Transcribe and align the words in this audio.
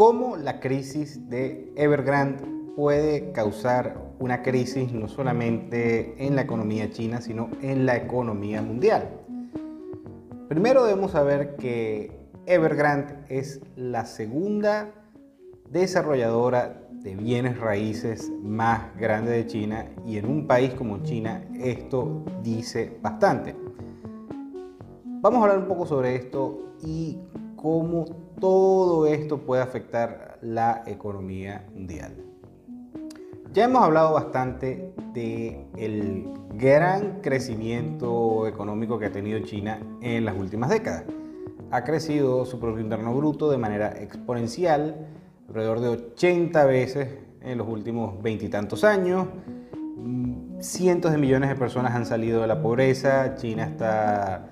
cómo 0.00 0.38
la 0.38 0.60
crisis 0.60 1.28
de 1.28 1.74
Evergrande 1.76 2.42
puede 2.74 3.32
causar 3.32 4.14
una 4.18 4.40
crisis 4.40 4.90
no 4.94 5.08
solamente 5.08 6.14
en 6.26 6.36
la 6.36 6.40
economía 6.40 6.90
china, 6.90 7.20
sino 7.20 7.50
en 7.60 7.84
la 7.84 7.96
economía 7.98 8.62
mundial. 8.62 9.10
Primero 10.48 10.84
debemos 10.84 11.10
saber 11.10 11.56
que 11.56 12.18
Evergrande 12.46 13.18
es 13.28 13.60
la 13.76 14.06
segunda 14.06 14.88
desarrolladora 15.68 16.80
de 16.92 17.14
bienes 17.16 17.58
raíces 17.58 18.32
más 18.42 18.96
grande 18.96 19.32
de 19.32 19.46
China 19.46 19.84
y 20.06 20.16
en 20.16 20.24
un 20.24 20.46
país 20.46 20.72
como 20.72 21.02
China 21.02 21.44
esto 21.62 22.24
dice 22.42 22.96
bastante. 23.02 23.54
Vamos 25.20 25.40
a 25.40 25.42
hablar 25.42 25.58
un 25.58 25.68
poco 25.68 25.84
sobre 25.84 26.16
esto 26.16 26.72
y 26.82 27.18
cómo 27.60 28.06
todo 28.40 29.06
esto 29.06 29.38
puede 29.38 29.62
afectar 29.62 30.38
la 30.40 30.82
economía 30.86 31.66
mundial. 31.74 32.14
Ya 33.52 33.64
hemos 33.64 33.82
hablado 33.82 34.14
bastante 34.14 34.94
de 35.12 35.66
el 35.76 36.28
gran 36.54 37.20
crecimiento 37.20 38.46
económico 38.46 38.98
que 38.98 39.06
ha 39.06 39.12
tenido 39.12 39.40
China 39.40 39.78
en 40.00 40.24
las 40.24 40.36
últimas 40.36 40.70
décadas. 40.70 41.04
Ha 41.70 41.84
crecido 41.84 42.46
su 42.46 42.58
Producto 42.58 42.80
Interno 42.80 43.14
Bruto 43.14 43.50
de 43.50 43.58
manera 43.58 43.88
exponencial, 44.00 45.08
alrededor 45.48 45.80
de 45.80 45.88
80 45.88 46.64
veces 46.64 47.08
en 47.42 47.58
los 47.58 47.68
últimos 47.68 48.22
veintitantos 48.22 48.84
años. 48.84 49.26
Cientos 50.60 51.12
de 51.12 51.18
millones 51.18 51.50
de 51.50 51.56
personas 51.56 51.94
han 51.94 52.06
salido 52.06 52.40
de 52.40 52.46
la 52.46 52.62
pobreza. 52.62 53.34
China 53.34 53.64
está 53.64 54.49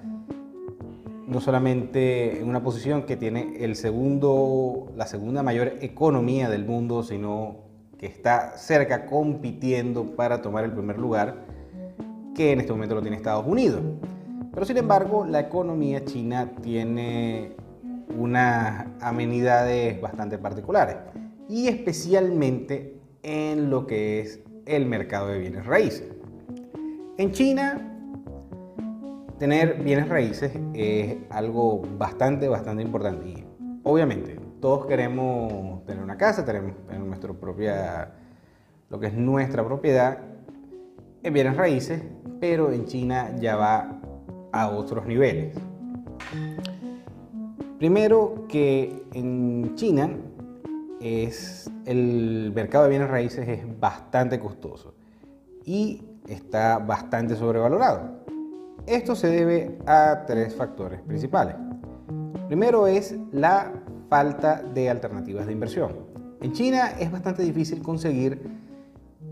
no 1.29 1.41
solamente 1.43 2.41
en 2.41 2.49
una 2.49 2.63
posición 2.63 3.03
que 3.03 3.17
tiene 3.17 3.59
el 3.61 3.77
segundo, 3.77 4.91
la 4.97 5.07
segunda 5.07 5.43
mayor 5.43 5.75
economía 5.83 6.49
del 6.49 6.65
mundo, 6.65 7.03
sino 7.03 7.69
que 7.99 8.07
está 8.07 8.57
cerca 8.57 9.05
compitiendo 9.05 10.17
para 10.17 10.41
tomar 10.41 10.65
el 10.65 10.73
primer 10.73 10.99
lugar, 10.99 11.45
que 12.35 12.53
en 12.53 12.61
este 12.61 12.73
momento 12.73 12.95
lo 12.95 13.03
tiene 13.03 13.19
Estados 13.19 13.47
Unidos. 13.47 13.83
Pero 14.55 14.65
sin 14.65 14.79
embargo, 14.79 15.27
la 15.27 15.41
economía 15.41 16.03
china 16.05 16.51
tiene 16.63 17.53
unas 18.17 18.87
amenidades 19.01 20.01
bastante 20.01 20.39
particulares 20.39 20.97
y 21.49 21.69
especialmente 21.69 22.99
en 23.23 23.69
lo 23.69 23.87
que 23.87 24.21
es 24.21 24.41
el 24.65 24.87
mercado 24.87 25.29
de 25.29 25.41
bienes 25.41 25.67
raíces. 25.67 26.05
En 27.19 27.33
China 27.33 27.88
tener 29.39 29.83
bienes 29.83 30.09
raíces 30.09 30.53
es 30.75 31.17
algo 31.31 31.83
bastante, 31.97 32.49
bastante 32.49 32.83
importante. 32.83 33.29
Y 33.29 33.45
obviamente, 33.85 34.39
todos 34.61 34.87
queremos 34.87 35.85
tener 35.87 36.03
una 36.03 36.17
casa, 36.17 36.45
tenemos 36.45 36.75
tener 36.87 37.01
nuestra 37.03 37.33
propia, 37.33 38.13
lo 38.91 38.99
que 38.99 39.07
es 39.07 39.15
nuestra 39.15 39.65
propiedad 39.65 40.19
en 41.23 41.33
bienes 41.33 41.57
raíces, 41.57 42.03
pero 42.41 42.73
en 42.73 42.87
China 42.87 43.35
ya 43.39 43.57
va 43.57 44.01
a 44.53 44.69
otros 44.69 45.07
niveles. 45.07 45.57
Primero 47.79 48.47
que 48.49 49.05
en 49.15 49.75
China 49.77 50.11
es 51.01 51.71
el 51.87 52.53
mercado 52.55 52.85
de 52.85 52.91
bienes 52.91 53.09
raíces 53.09 53.49
es 53.49 53.81
bastante 53.81 54.41
costoso 54.41 54.95
y 55.65 56.03
está 56.27 56.79
bastante 56.79 57.37
sobrevalorado. 57.37 58.18
Esto 58.89 59.15
se 59.15 59.29
debe 59.29 59.79
a 59.87 60.25
tres 60.27 60.55
factores 60.55 61.03
principales. 61.03 61.55
Primero 62.47 62.87
es 62.87 63.15
la 63.33 63.71
falta 64.09 64.63
de 64.63 64.89
alternativas 64.89 65.47
de 65.47 65.53
inversión. 65.53 65.93
En 66.41 66.55
China 66.55 66.93
es 66.99 67.13
bastante 67.13 67.43
difícil 67.43 67.83
conseguir 67.83 68.41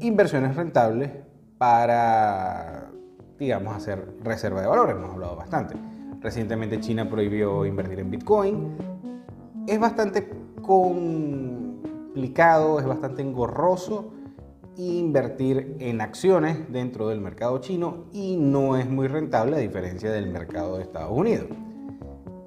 inversiones 0.01 0.55
rentables 0.57 1.11
para, 1.57 2.91
digamos, 3.39 3.75
hacer 3.75 4.07
reserva 4.23 4.61
de 4.61 4.67
valores. 4.67 4.95
Hemos 4.95 5.15
hablado 5.15 5.37
bastante. 5.37 5.75
Recientemente 6.21 6.79
China 6.81 7.09
prohibió 7.09 7.65
invertir 7.65 8.01
en 8.01 8.11
Bitcoin. 8.11 8.77
Es 9.67 9.81
bastante 9.81 10.29
complicado, 10.61 12.79
es 12.79 12.85
bastante 12.85 13.23
engorroso 13.23 14.13
invertir 14.77 15.77
en 15.79 16.01
acciones 16.01 16.71
dentro 16.71 17.09
del 17.09 17.21
mercado 17.21 17.59
chino 17.59 18.05
y 18.13 18.37
no 18.37 18.77
es 18.77 18.89
muy 18.89 19.09
rentable 19.09 19.57
a 19.57 19.59
diferencia 19.59 20.11
del 20.13 20.31
mercado 20.31 20.77
de 20.77 20.83
Estados 20.83 21.17
Unidos. 21.17 21.47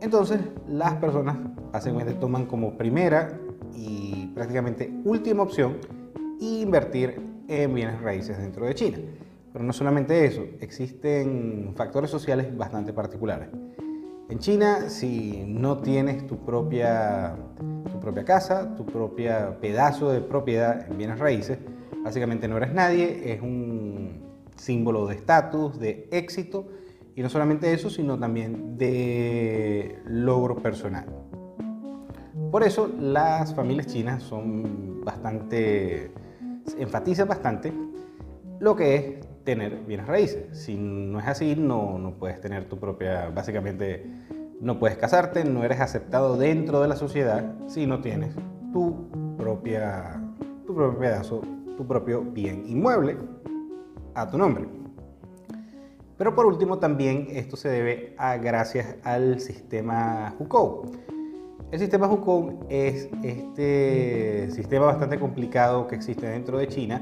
Entonces 0.02 0.40
las 0.68 0.96
personas 0.96 1.38
básicamente 1.72 2.14
toman 2.14 2.46
como 2.46 2.78
primera 2.78 3.38
y 3.76 4.28
prácticamente 4.36 4.92
última 5.04 5.44
opción 5.44 5.78
invertir 6.40 7.20
en 7.48 7.74
bienes 7.74 8.00
raíces 8.02 8.38
dentro 8.38 8.66
de 8.66 8.76
China. 8.76 8.98
Pero 9.52 9.66
no 9.66 9.74
solamente 9.74 10.26
eso, 10.26 10.44
existen 10.62 11.74
factores 11.76 12.12
sociales 12.12 12.56
bastante 12.56 12.94
particulares. 12.94 13.50
En 14.30 14.38
China, 14.38 14.90
si 14.90 15.44
no 15.48 15.80
tienes 15.80 16.28
tu 16.28 16.38
propia, 16.46 17.36
tu 17.92 18.00
propia 18.00 18.24
casa, 18.24 18.76
tu 18.76 18.86
propio 18.86 19.58
pedazo 19.60 20.12
de 20.12 20.22
propiedad 20.22 20.86
en 20.88 21.00
bienes 21.00 21.18
raíces, 21.18 21.58
Básicamente 22.04 22.48
no 22.48 22.58
eres 22.58 22.74
nadie, 22.74 23.34
es 23.34 23.42
un 23.42 24.30
símbolo 24.56 25.08
de 25.08 25.16
estatus, 25.16 25.80
de 25.80 26.08
éxito, 26.12 26.68
y 27.16 27.22
no 27.22 27.30
solamente 27.30 27.74
eso, 27.74 27.90
sino 27.90 28.18
también 28.18 28.78
de 28.78 30.00
logro 30.06 30.56
personal. 30.56 31.06
Por 32.52 32.64
eso 32.64 32.90
las 33.00 33.54
familias 33.54 33.88
chinas 33.88 34.24
son 34.24 35.02
bastante, 35.04 36.12
enfatizan 36.78 37.28
bastante 37.28 37.74
lo 38.60 38.76
que 38.76 38.96
es 38.96 39.44
tener 39.44 39.78
bienes 39.86 40.08
raíces. 40.08 40.46
Si 40.52 40.76
no 40.76 41.20
es 41.20 41.28
así, 41.28 41.56
no, 41.56 42.00
no 42.00 42.14
puedes 42.16 42.40
tener 42.42 42.66
tu 42.66 42.80
propia, 42.80 43.30
básicamente 43.30 44.06
no 44.62 44.80
puedes 44.80 44.98
casarte, 44.98 45.44
no 45.44 45.64
eres 45.64 45.80
aceptado 45.80 46.38
dentro 46.38 46.81
de 46.81 46.88
la 46.88 46.96
sociedad 46.96 47.54
si 47.68 47.86
no 47.86 48.02
tienes 48.02 48.36
tu 48.74 49.08
propia, 49.38 50.22
tu 50.66 50.76
propio 50.76 51.00
pedazo 51.00 51.42
tu 51.80 51.88
propio 51.88 52.22
bien 52.22 52.66
inmueble 52.68 53.16
a 54.14 54.30
tu 54.30 54.38
nombre. 54.38 54.68
Pero 56.18 56.36
por 56.36 56.46
último 56.46 56.78
también 56.78 57.28
esto 57.30 57.56
se 57.56 57.70
debe 57.70 58.16
a 58.18 58.36
gracias 58.36 58.98
al 59.06 59.40
sistema 59.40 60.36
Hukou. 60.38 60.92
El 61.72 61.80
sistema 61.80 62.12
Hukou 62.12 62.66
es 62.68 63.08
este 63.24 64.52
sistema 64.52 64.88
bastante 64.88 65.18
complicado 65.18 65.88
que 65.88 65.96
existe 65.96 66.28
dentro 66.28 66.58
de 66.58 66.68
China. 66.68 67.02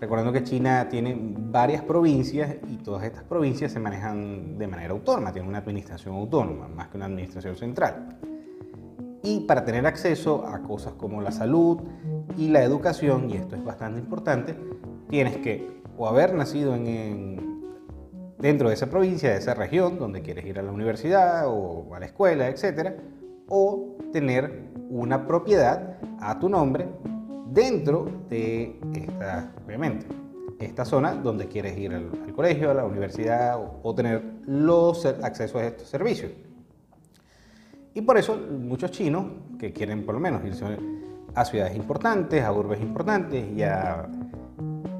Recordando 0.00 0.32
que 0.32 0.42
China 0.42 0.88
tiene 0.90 1.16
varias 1.16 1.84
provincias 1.84 2.56
y 2.68 2.78
todas 2.78 3.04
estas 3.04 3.22
provincias 3.22 3.70
se 3.70 3.78
manejan 3.78 4.58
de 4.58 4.66
manera 4.66 4.94
autónoma, 4.94 5.32
tienen 5.32 5.48
una 5.48 5.58
administración 5.58 6.16
autónoma 6.16 6.66
más 6.66 6.88
que 6.88 6.96
una 6.96 7.06
administración 7.06 7.54
central. 7.54 8.18
Y 9.28 9.40
para 9.40 9.62
tener 9.62 9.86
acceso 9.86 10.46
a 10.46 10.62
cosas 10.62 10.94
como 10.94 11.20
la 11.20 11.30
salud, 11.30 11.80
y 12.38 12.48
la 12.48 12.62
educación, 12.62 13.28
y 13.28 13.34
esto 13.34 13.56
es 13.56 13.62
bastante 13.62 14.00
importante, 14.00 14.56
tienes 15.10 15.36
que 15.36 15.82
o 15.98 16.08
haber 16.08 16.32
nacido 16.32 16.74
en, 16.74 17.68
dentro 18.38 18.68
de 18.68 18.74
esa 18.74 18.86
provincia, 18.86 19.30
de 19.30 19.36
esa 19.36 19.52
región 19.52 19.98
donde 19.98 20.22
quieres 20.22 20.46
ir 20.46 20.58
a 20.58 20.62
la 20.62 20.72
universidad 20.72 21.44
o 21.46 21.94
a 21.94 22.00
la 22.00 22.06
escuela, 22.06 22.48
etc. 22.48 22.94
O 23.50 23.98
tener 24.12 24.70
una 24.88 25.26
propiedad 25.26 25.98
a 26.20 26.38
tu 26.38 26.48
nombre 26.48 26.88
dentro 27.50 28.08
de 28.30 28.80
esta, 28.94 29.52
obviamente, 29.66 30.06
esta 30.58 30.86
zona 30.86 31.14
donde 31.14 31.48
quieres 31.48 31.76
ir 31.76 31.92
al, 31.92 32.32
colegio, 32.34 32.70
a 32.70 32.74
la 32.74 32.86
universidad 32.86 33.60
o, 33.82 33.94
tener 33.94 34.22
los 34.46 35.04
accesos 35.04 35.60
a 35.60 35.66
estos 35.66 35.88
servicios. 35.88 36.32
Y 37.98 38.02
por 38.02 38.16
eso 38.16 38.36
muchos 38.36 38.92
chinos 38.92 39.26
que 39.58 39.72
quieren 39.72 40.06
por 40.06 40.14
lo 40.14 40.20
menos 40.20 40.44
irse 40.44 40.64
a 41.34 41.44
ciudades 41.44 41.74
importantes, 41.74 42.44
a 42.44 42.52
urbes 42.52 42.80
importantes 42.80 43.44
y, 43.56 43.64
a, 43.64 44.08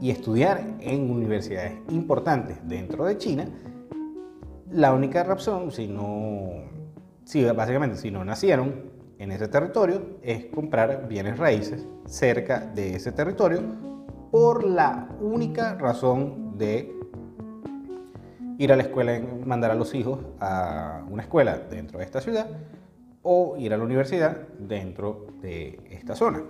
y 0.01 0.11
estudiar 0.11 0.61
en 0.81 1.09
universidades 1.09 1.75
importantes 1.91 2.59
dentro 2.65 3.05
de 3.05 3.17
China, 3.17 3.47
la 4.73 4.93
única 4.93 5.23
razón, 5.23 5.71
si 5.71 5.87
no, 5.87 6.51
si 7.23 7.45
básicamente 7.45 7.97
si 7.99 8.11
no 8.11 8.25
nacieron 8.25 8.91
en 9.21 9.31
ese 9.31 9.47
territorio, 9.47 10.19
es 10.21 10.47
comprar 10.47 11.07
bienes 11.07 11.39
raíces 11.39 11.87
cerca 12.05 12.67
de 12.67 12.97
ese 12.97 13.13
territorio 13.13 13.63
por 14.33 14.65
la 14.65 15.09
única 15.21 15.77
razón 15.77 16.59
de 16.59 16.93
ir 18.59 18.73
a 18.73 18.77
la 18.77 18.83
escuela, 18.83 19.21
mandar 19.47 19.71
a 19.71 19.77
los 19.77 19.95
hijos 19.95 20.19
a 20.41 21.05
una 21.09 21.23
escuela 21.23 21.59
dentro 21.59 22.01
de 22.01 22.05
esta 22.05 22.21
ciudad 22.21 22.49
o 23.31 23.59
ir 23.59 23.75
a 23.75 23.77
la 23.77 23.85
universidad 23.85 24.39
dentro 24.59 25.27
de 25.43 25.79
esta 25.91 26.17
zona. 26.17 26.43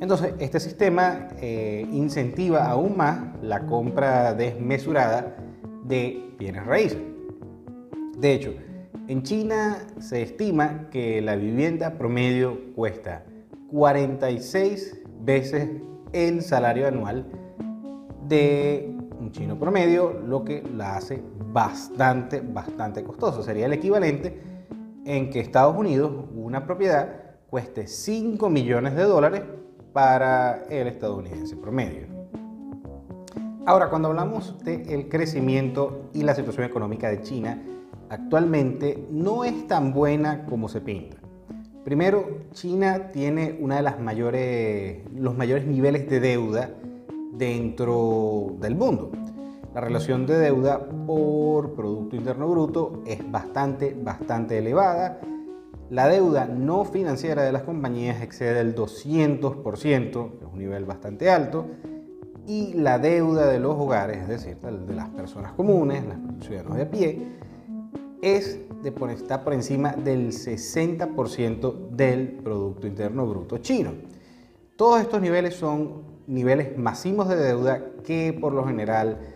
Entonces, 0.00 0.32
este 0.38 0.58
sistema 0.58 1.28
eh, 1.38 1.86
incentiva 1.92 2.70
aún 2.70 2.96
más 2.96 3.20
la 3.42 3.66
compra 3.66 4.32
desmesurada 4.32 5.36
de 5.84 6.30
bienes 6.38 6.64
raíces. 6.64 6.98
De 8.16 8.32
hecho, 8.32 8.54
en 9.06 9.22
China 9.22 9.76
se 10.00 10.22
estima 10.22 10.88
que 10.90 11.20
la 11.20 11.36
vivienda 11.36 11.98
promedio 11.98 12.58
cuesta 12.74 13.24
46 13.70 15.02
veces 15.20 15.68
el 16.14 16.40
salario 16.40 16.88
anual 16.88 17.26
de 18.26 18.96
un 19.20 19.30
chino 19.30 19.58
promedio, 19.58 20.14
lo 20.26 20.42
que 20.42 20.62
la 20.74 20.96
hace 20.96 21.22
bastante, 21.52 22.40
bastante 22.40 23.04
costoso. 23.04 23.42
Sería 23.42 23.66
el 23.66 23.74
equivalente 23.74 24.55
en 25.06 25.30
que 25.30 25.40
Estados 25.40 25.76
Unidos, 25.76 26.12
una 26.34 26.66
propiedad, 26.66 27.08
cueste 27.48 27.86
5 27.86 28.50
millones 28.50 28.96
de 28.96 29.04
dólares 29.04 29.42
para 29.92 30.64
el 30.68 30.88
estadounidense 30.88 31.56
promedio. 31.56 32.08
Ahora, 33.64 33.88
cuando 33.88 34.08
hablamos 34.08 34.62
del 34.64 35.08
crecimiento 35.08 36.10
y 36.12 36.22
la 36.22 36.34
situación 36.34 36.66
económica 36.66 37.08
de 37.08 37.22
China, 37.22 37.62
actualmente 38.10 39.06
no 39.10 39.44
es 39.44 39.66
tan 39.66 39.92
buena 39.92 40.44
como 40.44 40.68
se 40.68 40.80
pinta. 40.80 41.16
Primero, 41.84 42.42
China 42.52 43.10
tiene 43.12 43.56
una 43.60 43.76
de 43.76 43.82
las 43.82 44.00
mayores, 44.00 45.02
los 45.14 45.36
mayores 45.36 45.66
niveles 45.66 46.10
de 46.10 46.20
deuda 46.20 46.70
dentro 47.32 48.56
del 48.60 48.74
mundo. 48.74 49.12
La 49.76 49.82
relación 49.82 50.24
de 50.24 50.38
deuda 50.38 50.88
por 51.06 51.74
Producto 51.74 52.16
Interno 52.16 52.48
Bruto 52.48 53.02
es 53.06 53.30
bastante, 53.30 53.94
bastante 53.94 54.56
elevada. 54.56 55.20
La 55.90 56.08
deuda 56.08 56.46
no 56.46 56.86
financiera 56.86 57.42
de 57.42 57.52
las 57.52 57.64
compañías 57.64 58.22
excede 58.22 58.60
el 58.60 58.74
200%, 58.74 60.38
que 60.38 60.44
es 60.46 60.50
un 60.50 60.58
nivel 60.58 60.86
bastante 60.86 61.30
alto, 61.30 61.66
y 62.46 62.72
la 62.72 62.98
deuda 62.98 63.48
de 63.48 63.60
los 63.60 63.74
hogares, 63.74 64.22
es 64.22 64.28
decir, 64.28 64.56
de 64.56 64.94
las 64.94 65.10
personas 65.10 65.52
comunes, 65.52 66.04
los 66.06 66.46
ciudadanos 66.46 66.78
de 66.78 66.82
a 66.82 66.90
pie, 66.90 67.28
es 68.22 68.58
está 69.10 69.44
por 69.44 69.52
encima 69.52 69.92
del 69.92 70.28
60% 70.28 71.90
del 71.90 72.30
Producto 72.42 72.86
Interno 72.86 73.26
Bruto 73.26 73.58
chino. 73.58 73.92
Todos 74.76 75.02
estos 75.02 75.20
niveles 75.20 75.54
son 75.54 76.16
niveles 76.26 76.78
masivos 76.78 77.28
de 77.28 77.36
deuda 77.36 77.82
que 78.04 78.36
por 78.40 78.54
lo 78.54 78.64
general 78.64 79.35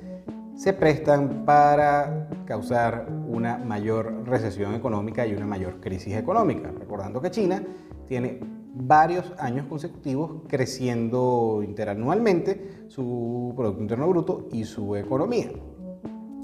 se 0.61 0.75
prestan 0.75 1.47
para 1.47 2.29
causar 2.45 3.09
una 3.27 3.57
mayor 3.57 4.29
recesión 4.29 4.75
económica 4.75 5.27
y 5.27 5.33
una 5.33 5.47
mayor 5.47 5.81
crisis 5.81 6.15
económica. 6.15 6.71
Recordando 6.79 7.19
que 7.23 7.31
China 7.31 7.65
tiene 8.07 8.41
varios 8.75 9.33
años 9.39 9.65
consecutivos 9.69 10.43
creciendo 10.49 11.63
interanualmente 11.67 12.85
su 12.89 13.55
Producto 13.57 13.81
Interno 13.81 14.07
Bruto 14.11 14.49
y 14.53 14.65
su 14.65 14.97
economía. 14.97 15.51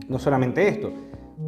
No 0.08 0.18
solamente 0.18 0.66
esto, 0.66 0.92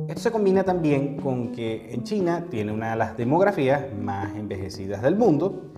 esto 0.06 0.20
se 0.20 0.30
combina 0.30 0.62
también 0.62 1.16
con 1.16 1.52
que 1.52 1.90
en 1.90 2.02
China 2.02 2.48
tiene 2.50 2.70
una 2.70 2.90
de 2.90 2.96
las 2.96 3.16
demografías 3.16 3.86
más 3.98 4.36
envejecidas 4.36 5.00
del 5.00 5.16
mundo, 5.16 5.72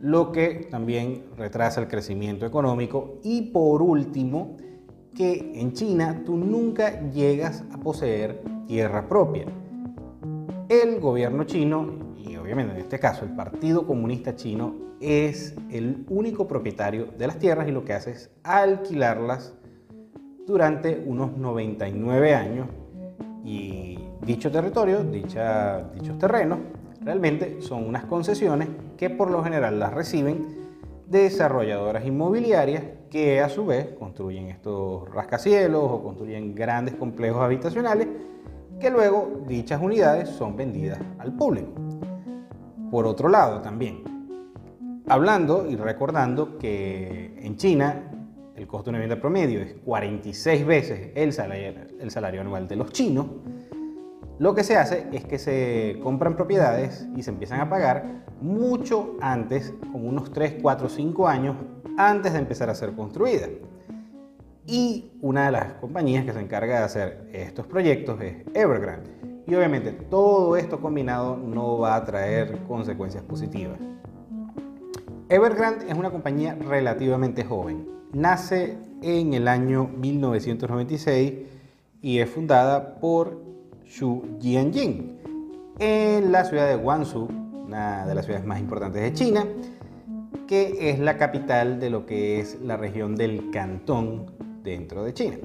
lo 0.00 0.30
que 0.30 0.68
también 0.70 1.24
retrasa 1.36 1.80
el 1.80 1.88
crecimiento 1.88 2.46
económico 2.46 3.18
y 3.24 3.50
por 3.50 3.82
último, 3.82 4.56
que 5.14 5.52
en 5.54 5.72
China 5.72 6.22
tú 6.24 6.36
nunca 6.36 7.08
llegas 7.10 7.64
a 7.72 7.78
poseer 7.78 8.42
tierra 8.66 9.08
propia. 9.08 9.46
El 10.68 11.00
gobierno 11.00 11.44
chino, 11.44 12.14
y 12.16 12.36
obviamente 12.36 12.74
en 12.74 12.80
este 12.80 12.98
caso 12.98 13.24
el 13.24 13.34
Partido 13.34 13.86
Comunista 13.86 14.34
Chino, 14.34 14.74
es 15.00 15.54
el 15.70 16.06
único 16.08 16.46
propietario 16.46 17.06
de 17.18 17.26
las 17.26 17.38
tierras 17.38 17.68
y 17.68 17.72
lo 17.72 17.84
que 17.84 17.92
hace 17.92 18.12
es 18.12 18.30
alquilarlas 18.44 19.54
durante 20.46 21.02
unos 21.06 21.36
99 21.36 22.34
años 22.34 22.68
y 23.44 23.98
dicho 24.24 24.50
territorio, 24.50 25.02
dichos 25.02 26.18
terrenos, 26.18 26.60
realmente 27.00 27.60
son 27.60 27.86
unas 27.86 28.04
concesiones 28.04 28.68
que 28.96 29.10
por 29.10 29.30
lo 29.30 29.42
general 29.42 29.78
las 29.78 29.92
reciben 29.92 30.46
desarrolladoras 31.08 32.06
inmobiliarias 32.06 32.84
que 33.12 33.42
a 33.42 33.50
su 33.50 33.66
vez 33.66 33.88
construyen 33.98 34.48
estos 34.48 35.06
rascacielos 35.10 35.82
o 35.84 36.02
construyen 36.02 36.54
grandes 36.54 36.94
complejos 36.94 37.42
habitacionales 37.42 38.08
que 38.80 38.88
luego 38.88 39.42
dichas 39.46 39.82
unidades 39.82 40.30
son 40.30 40.56
vendidas 40.56 40.98
al 41.18 41.34
público. 41.34 41.72
Por 42.90 43.06
otro 43.06 43.28
lado 43.28 43.60
también, 43.60 44.02
hablando 45.06 45.66
y 45.68 45.76
recordando 45.76 46.56
que 46.56 47.38
en 47.38 47.58
China 47.58 48.10
el 48.56 48.66
costo 48.66 48.84
de 48.84 48.90
una 48.92 48.98
vivienda 49.00 49.20
promedio 49.20 49.60
es 49.60 49.74
46 49.84 50.64
veces 50.64 51.10
el 51.14 51.34
salario, 51.34 51.82
el 52.00 52.10
salario 52.10 52.40
anual 52.40 52.66
de 52.66 52.76
los 52.76 52.92
chinos, 52.92 53.26
lo 54.38 54.54
que 54.54 54.64
se 54.64 54.78
hace 54.78 55.08
es 55.12 55.26
que 55.26 55.38
se 55.38 56.00
compran 56.02 56.34
propiedades 56.34 57.06
y 57.14 57.22
se 57.22 57.30
empiezan 57.30 57.60
a 57.60 57.68
pagar 57.68 58.24
mucho 58.40 59.16
antes, 59.20 59.74
como 59.92 60.08
unos 60.08 60.32
3, 60.32 60.54
4, 60.62 60.88
5 60.88 61.28
años 61.28 61.56
antes 61.96 62.32
de 62.32 62.38
empezar 62.38 62.70
a 62.70 62.74
ser 62.74 62.92
construida. 62.92 63.48
Y 64.66 65.12
una 65.20 65.46
de 65.46 65.52
las 65.52 65.72
compañías 65.74 66.24
que 66.24 66.32
se 66.32 66.40
encarga 66.40 66.78
de 66.78 66.84
hacer 66.84 67.28
estos 67.32 67.66
proyectos 67.66 68.20
es 68.20 68.36
Evergrande. 68.54 69.10
Y 69.46 69.54
obviamente 69.54 69.90
todo 69.92 70.56
esto 70.56 70.80
combinado 70.80 71.36
no 71.36 71.78
va 71.78 71.96
a 71.96 72.04
traer 72.04 72.58
consecuencias 72.68 73.24
positivas. 73.24 73.78
Evergrande 75.28 75.88
es 75.88 75.94
una 75.94 76.10
compañía 76.10 76.54
relativamente 76.54 77.42
joven, 77.42 77.88
nace 78.12 78.76
en 79.00 79.32
el 79.32 79.48
año 79.48 79.88
1996 79.88 81.32
y 82.02 82.18
es 82.18 82.28
fundada 82.28 82.96
por 83.00 83.40
Xu 83.86 84.22
Jianjing 84.40 85.18
en 85.78 86.32
la 86.32 86.44
ciudad 86.44 86.68
de 86.68 86.76
Guangzhou, 86.76 87.28
una 87.66 88.06
de 88.06 88.14
las 88.14 88.26
ciudades 88.26 88.46
más 88.46 88.60
importantes 88.60 89.02
de 89.02 89.12
China, 89.12 89.46
que 90.52 90.90
es 90.90 90.98
la 90.98 91.16
capital 91.16 91.80
de 91.80 91.88
lo 91.88 92.04
que 92.04 92.38
es 92.38 92.60
la 92.60 92.76
región 92.76 93.16
del 93.16 93.50
Cantón 93.50 94.26
dentro 94.62 95.02
de 95.02 95.14
China. 95.14 95.38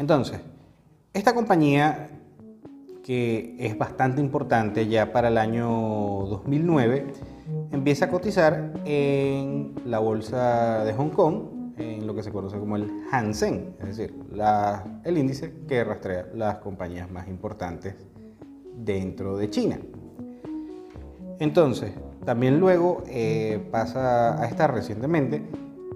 Entonces, 0.00 0.40
esta 1.12 1.36
compañía 1.36 2.10
que 3.04 3.54
es 3.60 3.78
bastante 3.78 4.20
importante 4.20 4.88
ya 4.88 5.12
para 5.12 5.28
el 5.28 5.38
año 5.38 5.68
2009, 5.68 7.06
empieza 7.70 8.06
a 8.06 8.10
cotizar 8.10 8.72
en 8.84 9.76
la 9.86 10.00
bolsa 10.00 10.84
de 10.84 10.94
Hong 10.94 11.10
Kong 11.10 11.42
en 11.76 12.04
lo 12.04 12.12
que 12.12 12.24
se 12.24 12.32
conoce 12.32 12.58
como 12.58 12.74
el 12.74 12.90
Hansen, 13.12 13.76
es 13.78 13.96
decir, 13.96 14.16
el 15.04 15.16
índice 15.16 15.54
que 15.68 15.84
rastrea 15.84 16.26
las 16.34 16.56
compañías 16.56 17.08
más 17.08 17.28
importantes 17.28 17.94
dentro 18.74 19.36
de 19.36 19.48
China. 19.48 19.78
Entonces, 21.38 21.92
también 22.24 22.58
luego 22.58 23.04
eh, 23.06 23.60
pasa 23.70 24.42
a 24.42 24.46
estar 24.46 24.72
recientemente 24.72 25.42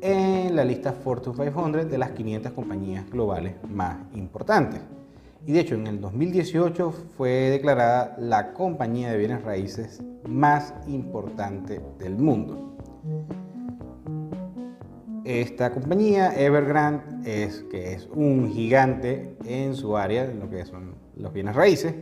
en 0.01 0.55
la 0.55 0.65
lista 0.65 0.93
Fortune 0.93 1.37
500 1.37 1.91
de 1.91 1.99
las 1.99 2.11
500 2.11 2.53
compañías 2.53 3.09
globales 3.11 3.55
más 3.69 3.97
importantes. 4.15 4.81
Y 5.45 5.53
de 5.53 5.61
hecho, 5.61 5.75
en 5.75 5.89
el 5.89 6.01
2018 6.01 6.93
fue 7.17 7.51
declarada 7.51 8.15
la 8.19 8.53
compañía 8.53 9.11
de 9.11 9.19
bienes 9.19 9.43
raíces 9.43 10.01
más 10.29 10.73
importante 10.87 11.81
del 11.99 12.17
mundo. 12.17 12.77
Esta 15.25 15.73
compañía, 15.73 16.33
Evergrande, 16.37 17.45
es, 17.45 17.65
que 17.71 17.93
es 17.93 18.09
un 18.15 18.51
gigante 18.51 19.37
en 19.45 19.75
su 19.75 19.97
área, 19.97 20.25
en 20.25 20.41
lo 20.41 20.49
que 20.49 20.65
son 20.65 20.95
los 21.17 21.33
bienes 21.33 21.55
raíces, 21.55 21.95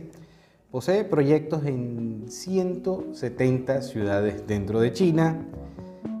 posee 0.71 1.03
proyectos 1.03 1.65
en 1.65 2.23
170 2.29 3.81
ciudades 3.81 4.47
dentro 4.47 4.79
de 4.79 4.93
China, 4.93 5.45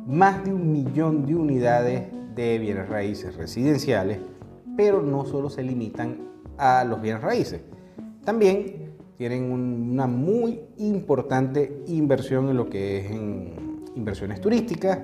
más 0.05 0.43
de 0.43 0.53
un 0.53 0.73
millón 0.73 1.25
de 1.25 1.35
unidades 1.35 2.07
de 2.35 2.59
bienes 2.59 2.89
raíces 2.89 3.35
residenciales, 3.37 4.19
pero 4.75 5.01
no 5.01 5.25
solo 5.25 5.49
se 5.49 5.63
limitan 5.63 6.17
a 6.57 6.83
los 6.83 7.01
bienes 7.01 7.21
raíces, 7.21 7.61
también 8.25 8.91
tienen 9.17 9.51
una 9.51 10.05
muy 10.05 10.59
importante 10.77 11.83
inversión 11.87 12.49
en 12.49 12.57
lo 12.57 12.69
que 12.69 13.05
es 13.05 13.11
inversiones 13.95 14.41
turísticas, 14.41 14.99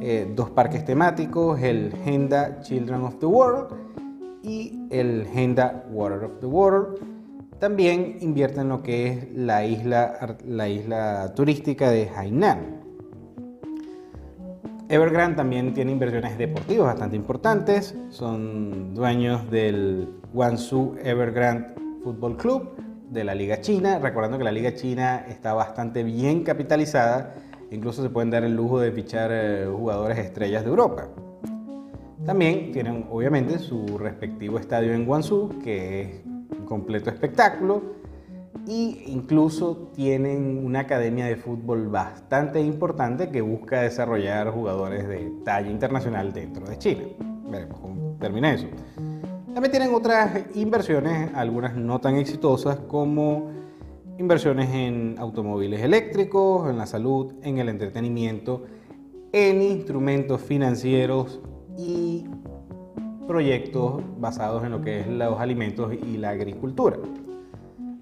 eh, 0.00 0.32
dos 0.34 0.50
parques 0.50 0.84
temáticos, 0.84 1.60
el 1.60 1.92
Henda 2.06 2.60
Children 2.62 3.02
of 3.02 3.18
the 3.18 3.26
World 3.26 3.74
y 4.42 4.86
el 4.90 5.26
Henda 5.34 5.84
Water 5.90 6.24
of 6.24 6.40
the 6.40 6.46
World. 6.46 7.19
También 7.60 8.16
invierte 8.20 8.60
en 8.60 8.68
lo 8.70 8.82
que 8.82 9.06
es 9.06 9.32
la 9.34 9.64
isla, 9.64 10.36
la 10.46 10.68
isla 10.68 11.32
turística 11.36 11.90
de 11.90 12.08
Hainan. 12.08 12.80
Evergrande 14.88 15.36
también 15.36 15.72
tiene 15.72 15.92
inversiones 15.92 16.36
deportivas 16.38 16.86
bastante 16.86 17.14
importantes. 17.14 17.94
Son 18.08 18.94
dueños 18.94 19.48
del 19.50 20.08
Guangzhou 20.32 20.96
Evergrande 21.04 21.68
Football 22.02 22.36
Club 22.36 22.70
de 23.10 23.22
la 23.22 23.34
Liga 23.36 23.60
China. 23.60 24.00
Recordando 24.00 24.38
que 24.38 24.44
la 24.44 24.52
Liga 24.52 24.74
China 24.74 25.24
está 25.28 25.52
bastante 25.52 26.02
bien 26.02 26.42
capitalizada 26.42 27.34
Incluso 27.70 28.02
se 28.02 28.10
pueden 28.10 28.30
dar 28.30 28.42
el 28.42 28.56
lujo 28.56 28.80
de 28.80 28.90
fichar 28.90 29.30
eh, 29.32 29.66
jugadores 29.70 30.18
estrellas 30.18 30.64
de 30.64 30.70
Europa. 30.70 31.08
También 32.26 32.72
tienen 32.72 33.06
obviamente 33.10 33.58
su 33.58 33.96
respectivo 33.96 34.58
estadio 34.58 34.92
en 34.92 35.06
Guangzhou, 35.06 35.60
que 35.62 36.02
es 36.02 36.22
completo 36.70 37.10
espectáculo. 37.10 37.98
e 38.68 39.04
incluso 39.08 39.90
tienen 39.94 40.64
una 40.64 40.80
academia 40.80 41.26
de 41.26 41.34
fútbol 41.34 41.88
bastante 41.88 42.60
importante 42.60 43.30
que 43.30 43.40
busca 43.40 43.82
desarrollar 43.82 44.50
jugadores 44.50 45.08
de 45.08 45.32
talla 45.44 45.70
internacional 45.70 46.32
dentro 46.32 46.64
de 46.66 46.78
China. 46.78 47.02
Veremos 47.50 47.80
cómo 47.80 48.16
termina 48.20 48.52
eso. 48.52 48.66
También 49.52 49.72
tienen 49.72 49.92
otras 49.92 50.44
inversiones, 50.54 51.30
algunas 51.34 51.74
no 51.74 52.00
tan 52.00 52.14
exitosas, 52.16 52.76
como 52.76 53.50
inversiones 54.18 54.72
en 54.72 55.16
automóviles 55.18 55.80
eléctricos, 55.82 56.70
en 56.70 56.78
la 56.78 56.86
salud, 56.86 57.32
en 57.42 57.58
el 57.58 57.68
entretenimiento, 57.68 58.62
en 59.32 59.62
instrumentos 59.62 60.40
financieros 60.40 61.40
y 61.76 62.26
proyectos 63.30 64.02
basados 64.18 64.64
en 64.64 64.72
lo 64.72 64.82
que 64.82 64.98
es 64.98 65.06
los 65.06 65.38
alimentos 65.38 65.92
y 65.94 66.16
la 66.16 66.30
agricultura. 66.30 66.96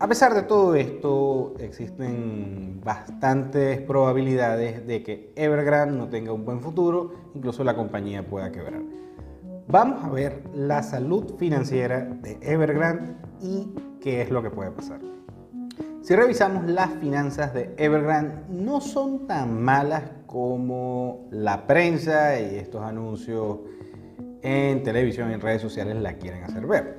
A 0.00 0.08
pesar 0.08 0.32
de 0.32 0.40
todo 0.40 0.74
esto, 0.74 1.52
existen 1.58 2.80
bastantes 2.82 3.78
probabilidades 3.82 4.86
de 4.86 5.02
que 5.02 5.34
Evergrande 5.36 5.98
no 5.98 6.08
tenga 6.08 6.32
un 6.32 6.46
buen 6.46 6.62
futuro, 6.62 7.12
incluso 7.34 7.62
la 7.62 7.76
compañía 7.76 8.26
pueda 8.26 8.50
quebrar. 8.50 8.80
Vamos 9.66 10.02
a 10.02 10.08
ver 10.08 10.44
la 10.54 10.82
salud 10.82 11.34
financiera 11.36 12.06
de 12.06 12.38
Evergrande 12.40 13.12
y 13.42 13.74
qué 14.00 14.22
es 14.22 14.30
lo 14.30 14.42
que 14.42 14.48
puede 14.48 14.70
pasar. 14.70 15.00
Si 16.00 16.16
revisamos 16.16 16.64
las 16.64 16.90
finanzas 17.00 17.52
de 17.52 17.74
Evergrande, 17.76 18.34
no 18.48 18.80
son 18.80 19.26
tan 19.26 19.62
malas 19.62 20.04
como 20.24 21.28
la 21.30 21.66
prensa 21.66 22.40
y 22.40 22.54
estos 22.54 22.82
anuncios 22.82 23.58
en 24.42 24.82
televisión 24.82 25.30
y 25.30 25.34
en 25.34 25.40
redes 25.40 25.62
sociales 25.62 25.96
la 25.96 26.14
quieren 26.14 26.44
hacer 26.44 26.66
ver. 26.66 26.96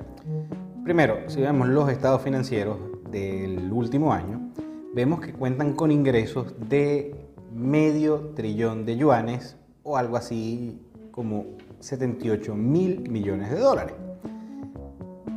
Primero, 0.84 1.18
si 1.28 1.40
vemos 1.40 1.68
los 1.68 1.90
estados 1.90 2.22
financieros 2.22 2.78
del 3.10 3.72
último 3.72 4.12
año, 4.12 4.52
vemos 4.94 5.20
que 5.20 5.32
cuentan 5.32 5.74
con 5.74 5.90
ingresos 5.90 6.54
de 6.68 7.14
medio 7.52 8.32
trillón 8.34 8.84
de 8.84 8.96
yuanes 8.96 9.56
o 9.82 9.96
algo 9.96 10.16
así 10.16 10.80
como 11.10 11.46
78 11.80 12.54
mil 12.54 13.08
millones 13.10 13.50
de 13.50 13.58
dólares. 13.58 13.94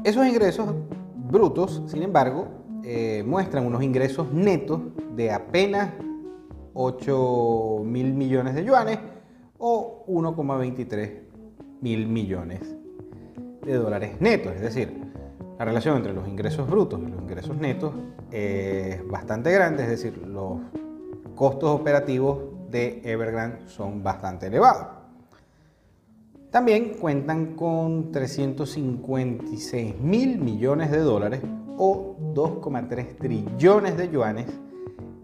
Esos 0.03 0.27
ingresos 0.27 0.74
brutos, 1.15 1.83
sin 1.88 2.03
embargo, 2.03 2.48
eh, 2.83 3.24
muestran 3.25 3.65
unos 3.65 3.81
ingresos 3.83 4.31
netos 4.31 4.81
de 5.15 5.31
apenas 5.31 5.91
8 6.74 7.81
mil 7.86 8.13
millones 8.13 8.55
de 8.55 8.65
yuanes 8.65 9.00
o 9.57 10.03
1,23 10.07 11.32
mil 11.83 12.07
millones 12.07 12.61
de 13.65 13.73
dólares 13.75 14.19
netos. 14.21 14.55
Es 14.55 14.61
decir, 14.61 15.03
la 15.59 15.65
relación 15.65 15.97
entre 15.97 16.13
los 16.13 16.27
ingresos 16.27 16.67
brutos 16.67 16.99
y 17.01 17.11
los 17.11 17.21
ingresos 17.21 17.57
netos 17.57 17.93
es 18.31 19.05
bastante 19.07 19.51
grande, 19.51 19.83
es 19.83 19.89
decir, 19.89 20.17
los 20.17 20.59
costos 21.35 21.69
operativos 21.69 22.39
de 22.71 23.01
Evergrande 23.03 23.67
son 23.67 24.01
bastante 24.01 24.47
elevados. 24.47 24.87
También 26.49 26.95
cuentan 26.99 27.55
con 27.55 28.11
356 28.11 29.99
mil 29.99 30.39
millones 30.39 30.89
de 30.91 30.99
dólares 30.99 31.41
o 31.77 32.15
2,3 32.33 33.17
trillones 33.17 33.97
de 33.97 34.09
yuanes 34.09 34.45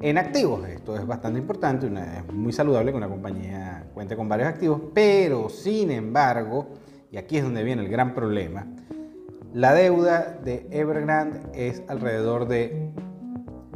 en 0.02 0.18
activos. 0.18 0.68
Esto 0.68 0.96
es 0.96 1.06
bastante 1.06 1.40
importante, 1.40 1.88
es 1.88 2.34
muy 2.34 2.54
saludable 2.54 2.92
que 2.92 2.98
una 2.98 3.10
compañía 3.10 3.88
cuente 3.94 4.16
con 4.16 4.30
varios 4.30 4.50
activos, 4.50 4.82
pero 4.94 5.50
sin 5.50 5.92
embargo, 5.92 6.70
y 7.12 7.18
aquí 7.18 7.38
es 7.38 7.44
donde 7.44 7.64
viene 7.64 7.84
el 7.84 7.90
gran 7.90 8.14
problema, 8.14 8.68
la 9.54 9.74
deuda 9.74 10.40
de 10.44 10.68
Evergrande 10.72 11.42
es 11.54 11.82
alrededor 11.88 12.48
de 12.48 12.92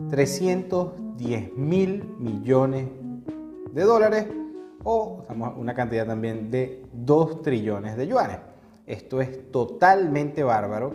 310 0.09 1.57
mil 1.57 2.03
millones 2.19 2.87
de 3.71 3.81
dólares 3.81 4.27
o 4.83 5.25
una 5.57 5.73
cantidad 5.73 6.05
también 6.05 6.51
de 6.51 6.85
2 6.93 7.41
trillones 7.41 7.97
de 7.97 8.07
yuanes. 8.07 8.37
Esto 8.85 9.21
es 9.21 9.51
totalmente 9.51 10.43
bárbaro 10.43 10.93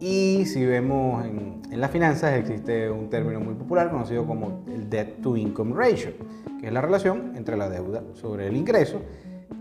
y 0.00 0.44
si 0.46 0.64
vemos 0.64 1.24
en, 1.24 1.62
las 1.70 1.90
finanzas 1.90 2.34
existe 2.34 2.90
un 2.90 3.10
término 3.10 3.40
muy 3.40 3.54
popular 3.54 3.90
conocido 3.90 4.26
como 4.26 4.64
el 4.66 4.88
debt 4.88 5.20
to 5.22 5.36
income 5.36 5.74
ratio, 5.74 6.12
que 6.60 6.68
es 6.68 6.72
la 6.72 6.80
relación 6.80 7.32
entre 7.36 7.56
la 7.56 7.68
deuda 7.68 8.02
sobre 8.14 8.46
el 8.48 8.56
ingreso, 8.56 9.00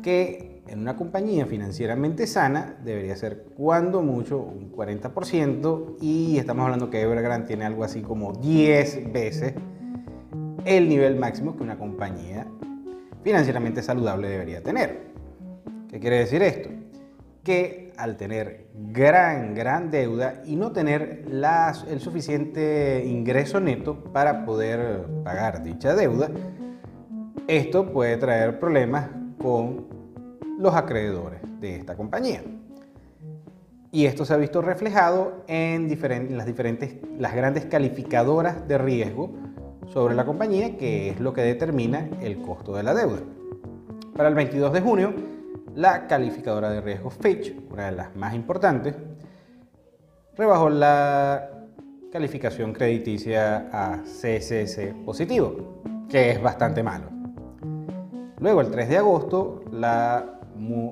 que 0.02 0.62
en 0.68 0.80
una 0.80 0.96
compañía 0.96 1.46
financieramente 1.46 2.26
sana 2.28 2.78
debería 2.84 3.16
ser 3.16 3.46
cuando 3.56 4.02
mucho 4.02 4.40
un 4.40 4.72
40% 4.72 5.98
y 6.02 6.38
estamos 6.38 6.66
hablando 6.66 6.90
que 6.90 7.02
Evergrande 7.02 7.48
tiene 7.48 7.66
algo 7.66 7.84
así 7.84 8.02
como 8.02 8.34
10 8.34 9.12
veces 9.12 9.54
el 10.66 10.90
nivel 10.90 11.16
máximo 11.18 11.56
que 11.56 11.64
una 11.64 11.78
compañía 11.78 12.48
financieramente 13.24 13.82
saludable 13.84 14.28
debería 14.30 14.62
tener. 14.64 15.12
¿Qué 15.90 16.00
quiere 16.00 16.18
decir 16.20 16.42
esto? 16.42 16.70
Que 17.46 17.94
al 17.96 18.18
tener 18.18 18.68
gran, 18.74 19.54
gran 19.54 19.92
deuda 19.92 20.42
y 20.46 20.56
no 20.56 20.72
tener 20.72 21.26
el 21.88 22.00
suficiente 22.00 23.06
ingreso 23.06 23.60
neto 23.60 24.04
para 24.04 24.46
poder 24.46 25.06
pagar 25.24 25.64
dicha 25.64 25.96
deuda, 25.96 26.30
esto 27.48 27.94
puede 27.94 28.18
traer 28.18 28.60
problemas 28.60 29.10
con 29.38 29.86
los 30.58 30.74
acreedores 30.74 31.40
de 31.62 31.76
esta 31.76 31.96
compañía. 31.96 32.42
Y 33.92 34.08
esto 34.08 34.26
se 34.26 34.34
ha 34.34 34.38
visto 34.38 34.64
reflejado 34.64 35.44
en, 35.48 35.88
las 36.36 36.46
diferentes, 36.48 36.98
las 37.20 37.36
grandes 37.36 37.66
calificadoras 37.66 38.68
de 38.68 38.80
riesgo 38.80 39.32
sobre 39.94 40.16
la 40.16 40.26
compañía, 40.26 40.78
que 40.78 41.12
es 41.12 41.20
lo 41.20 41.32
que 41.32 41.42
determina 41.42 42.10
el 42.22 42.42
costo 42.42 42.76
de 42.76 42.82
la 42.82 42.96
deuda. 42.96 43.20
Para 44.16 44.30
el 44.30 44.36
22 44.36 44.74
de 44.74 44.82
junio, 44.82 45.35
la 45.76 46.08
calificadora 46.08 46.70
de 46.70 46.82
riesgo 46.82 47.10
Fitch, 47.10 47.54
una 47.70 47.88
de 47.88 47.92
las 47.92 48.16
más 48.16 48.34
importantes, 48.34 48.96
rebajó 50.36 50.70
la 50.70 51.50
calificación 52.12 52.72
crediticia 52.74 53.70
a 53.72 54.02
CCC 54.04 54.94
positivo, 55.04 55.82
que 56.10 56.32
es 56.32 56.42
bastante 56.42 56.82
malo. 56.82 57.10
Luego, 58.40 58.62
el 58.62 58.72
3 58.72 58.90
de 58.90 58.98
agosto, 58.98 59.64
la 59.72 60.40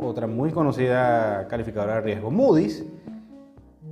otra 0.01 0.27
muy 0.27 0.51
conocida 0.51 1.47
calificadora 1.47 1.95
de 1.95 2.01
riesgo 2.01 2.29
Moody's 2.29 2.83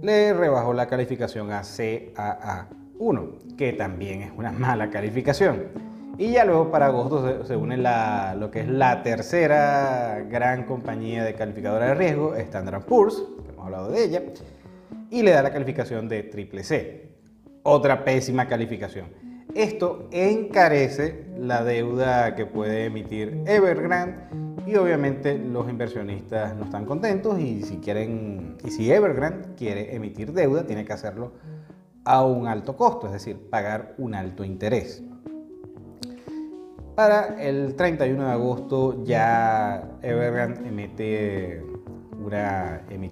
le 0.01 0.33
rebajó 0.33 0.73
la 0.73 0.87
calificación 0.87 1.51
a 1.51 1.61
CAA1, 1.61 3.55
que 3.55 3.73
también 3.73 4.23
es 4.23 4.31
una 4.35 4.51
mala 4.51 4.89
calificación. 4.89 5.90
Y 6.21 6.33
ya 6.33 6.45
luego 6.45 6.69
para 6.69 6.85
agosto 6.85 7.43
se, 7.43 7.55
une 7.55 7.77
lo 7.77 8.51
que 8.51 8.59
es 8.59 8.67
la 8.67 9.01
tercera 9.01 10.23
gran 10.29 10.65
compañía 10.65 11.23
de 11.23 11.33
calificadora 11.33 11.87
de 11.87 11.95
riesgo, 11.95 12.35
Standard 12.35 12.85
Poor's, 12.85 13.23
hemos 13.49 13.65
hablado 13.65 13.89
de 13.89 14.03
ella, 14.03 14.21
y 15.09 15.23
le 15.23 15.31
da 15.31 15.41
la 15.41 15.51
calificación 15.51 16.07
de 16.07 16.21
triple 16.21 16.63
C. 16.63 17.09
Otra 17.63 18.05
pésima 18.05 18.47
calificación. 18.47 19.07
Esto 19.55 20.09
encarece 20.11 21.25
la 21.39 21.63
deuda 21.63 22.35
que 22.35 22.45
puede 22.45 22.85
emitir 22.85 23.41
Evergrande 23.47 24.21
y 24.67 24.75
obviamente 24.75 25.39
los 25.39 25.67
inversionistas 25.67 26.55
no 26.55 26.65
están 26.65 26.85
contentos 26.85 27.39
y 27.39 27.63
si 27.63 27.77
quieren 27.77 28.57
y 28.63 28.69
si 28.69 28.91
Evergrande 28.91 29.55
quiere 29.57 29.95
emitir 29.95 30.33
deuda 30.33 30.67
tiene 30.67 30.85
que 30.85 30.93
hacerlo 30.93 31.31
a 32.05 32.23
un 32.23 32.45
alto 32.45 32.77
costo, 32.77 33.07
es 33.07 33.13
decir, 33.13 33.49
pagar 33.49 33.95
un 33.97 34.13
alto 34.13 34.43
interés. 34.43 35.03
Para 36.95 37.41
el 37.41 37.75
31 37.75 38.25
de 38.25 38.31
agosto 38.31 39.03
ya 39.05 39.97
Evergrande 40.01 40.67
emite, 40.67 41.63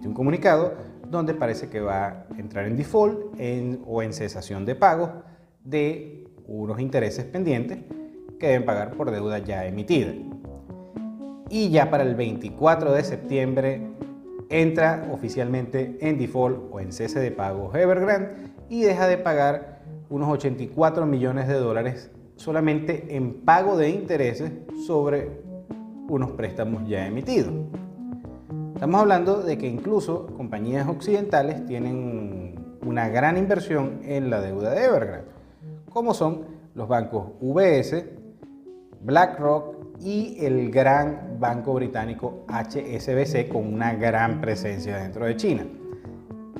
un 0.05 0.13
comunicado 0.13 0.73
donde 1.07 1.33
parece 1.33 1.69
que 1.69 1.79
va 1.79 2.07
a 2.07 2.25
entrar 2.37 2.65
en 2.65 2.75
default 2.75 3.39
o 3.85 4.03
en 4.03 4.13
cesación 4.13 4.65
de 4.65 4.75
pago 4.75 5.23
de 5.63 6.27
unos 6.45 6.79
intereses 6.81 7.23
pendientes 7.23 7.79
que 8.37 8.47
deben 8.47 8.65
pagar 8.65 8.91
por 8.91 9.11
deuda 9.11 9.39
ya 9.39 9.65
emitida. 9.65 10.11
Y 11.49 11.69
ya 11.69 11.89
para 11.89 12.03
el 12.03 12.15
24 12.15 12.91
de 12.91 13.03
septiembre 13.03 13.87
entra 14.49 15.07
oficialmente 15.11 15.97
en 16.01 16.17
default 16.17 16.69
o 16.71 16.79
en 16.81 16.91
cese 16.91 17.19
de 17.19 17.31
pagos 17.31 17.73
Evergrande 17.75 18.51
y 18.67 18.81
deja 18.81 19.07
de 19.07 19.17
pagar 19.17 19.79
unos 20.09 20.27
84 20.29 21.05
millones 21.05 21.47
de 21.47 21.53
dólares 21.53 22.11
solamente 22.39 23.15
en 23.15 23.41
pago 23.41 23.77
de 23.77 23.89
intereses 23.89 24.51
sobre 24.87 25.41
unos 26.07 26.31
préstamos 26.31 26.87
ya 26.87 27.05
emitidos. 27.05 27.53
Estamos 28.73 29.01
hablando 29.01 29.41
de 29.41 29.57
que 29.57 29.67
incluso 29.67 30.27
compañías 30.37 30.87
occidentales 30.87 31.65
tienen 31.65 32.77
una 32.85 33.09
gran 33.09 33.37
inversión 33.37 33.99
en 34.03 34.29
la 34.29 34.39
deuda 34.39 34.71
de 34.71 34.85
Evergrande, 34.85 35.27
como 35.89 36.13
son 36.13 36.45
los 36.75 36.87
bancos 36.87 37.27
UBS, 37.41 38.05
BlackRock 39.01 39.75
y 39.99 40.37
el 40.39 40.71
gran 40.71 41.35
banco 41.39 41.73
británico 41.73 42.45
HSBC 42.47 43.49
con 43.49 43.73
una 43.73 43.93
gran 43.95 44.39
presencia 44.39 44.97
dentro 44.97 45.25
de 45.25 45.35
China. 45.35 45.65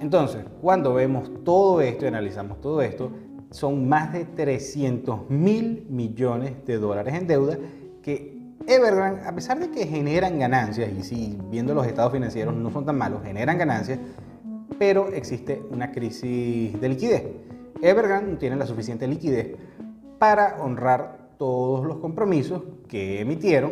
Entonces, 0.01 0.43
cuando 0.61 0.93
vemos 0.93 1.31
todo 1.45 1.79
esto 1.79 2.03
y 2.03 2.07
analizamos 2.09 2.59
todo 2.59 2.81
esto, 2.81 3.11
son 3.51 3.87
más 3.87 4.13
de 4.13 4.25
300 4.25 5.29
mil 5.29 5.85
millones 5.89 6.53
de 6.65 6.77
dólares 6.77 7.13
en 7.15 7.27
deuda 7.27 7.57
que 8.01 8.39
Evergrande, 8.67 9.25
a 9.25 9.33
pesar 9.33 9.57
de 9.57 9.71
que 9.71 9.87
generan 9.87 10.37
ganancias, 10.37 10.91
y 10.91 11.01
si 11.01 11.39
viendo 11.49 11.73
los 11.73 11.87
estados 11.87 12.11
financieros 12.11 12.53
no 12.53 12.69
son 12.69 12.85
tan 12.85 12.97
malos, 12.97 13.23
generan 13.23 13.57
ganancias, 13.57 13.97
pero 14.77 15.07
existe 15.07 15.63
una 15.71 15.91
crisis 15.91 16.79
de 16.79 16.89
liquidez. 16.89 17.23
Evergrande 17.81 18.33
no 18.33 18.37
tiene 18.37 18.57
la 18.57 18.67
suficiente 18.67 19.07
liquidez 19.07 19.55
para 20.19 20.57
honrar 20.61 21.29
todos 21.37 21.85
los 21.85 21.97
compromisos 21.97 22.61
que 22.87 23.21
emitieron 23.21 23.71